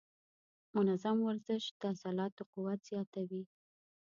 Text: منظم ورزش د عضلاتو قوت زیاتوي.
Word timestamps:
منظم 0.75 1.17
ورزش 1.27 1.63
د 1.79 1.81
عضلاتو 1.91 2.43
قوت 2.53 2.79
زیاتوي. 2.89 3.43